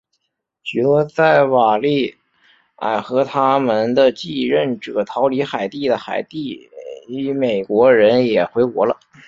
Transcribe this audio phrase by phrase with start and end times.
[0.63, 2.15] 许多在瓦利
[2.77, 6.67] 埃和他们的继任者逃离海地的海地
[7.07, 8.97] 裔美国人也回国了。